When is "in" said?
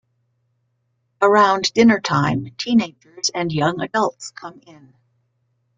4.65-4.95